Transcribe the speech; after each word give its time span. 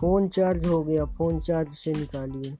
Phone 0.00 0.28
charge 0.28 0.66
हो 0.66 0.82
गया 0.82 1.04
phone 1.04 1.38
charge 1.40 1.68
से 1.74 1.92
निकालिए। 1.92 2.52